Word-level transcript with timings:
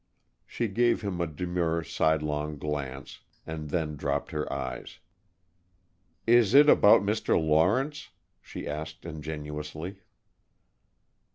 She 0.47 0.67
gave 0.67 1.03
him 1.03 1.21
a 1.21 1.27
demure, 1.27 1.83
sidelong 1.83 2.57
glance, 2.57 3.19
and 3.45 3.69
then 3.69 3.95
dropped 3.97 4.31
her 4.31 4.51
eyes. 4.51 4.97
"Is 6.25 6.55
it 6.55 6.67
about 6.67 7.03
Mr. 7.03 7.39
Lawrence?" 7.39 8.09
she 8.41 8.67
asked, 8.67 9.05
ingenuously. 9.05 9.97